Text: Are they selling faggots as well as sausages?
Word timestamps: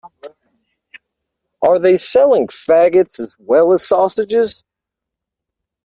Are 1.61 1.77
they 1.77 1.95
selling 1.95 2.47
faggots 2.47 3.19
as 3.19 3.35
well 3.39 3.71
as 3.71 3.87
sausages? 3.87 4.63